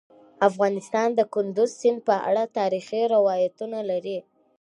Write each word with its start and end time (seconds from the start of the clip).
افغانستان 0.49 1.09
د 1.15 1.19
کندز 1.33 1.69
سیند 1.81 1.99
په 2.07 2.15
اړه 2.29 2.43
تاریخي 2.57 3.01
روایتونه 3.15 3.79
لري. 3.89 4.17